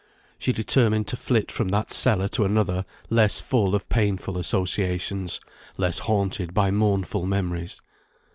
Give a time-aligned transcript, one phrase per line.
[0.39, 5.39] She determined to flit from that cellar to another less full of painful associations,
[5.77, 7.79] less haunted by mournful memories.